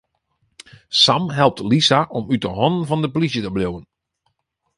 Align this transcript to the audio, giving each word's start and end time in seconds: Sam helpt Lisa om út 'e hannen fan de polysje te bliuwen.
Sam 1.03 1.23
helpt 1.37 1.59
Lisa 1.69 1.99
om 2.17 2.23
út 2.33 2.43
'e 2.45 2.51
hannen 2.59 2.87
fan 2.89 3.03
de 3.03 3.09
polysje 3.13 3.41
te 3.43 3.51
bliuwen. 3.55 3.85